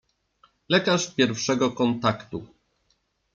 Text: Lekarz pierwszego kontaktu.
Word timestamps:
Lekarz 0.69 1.11
pierwszego 1.15 1.71
kontaktu. 1.71 2.47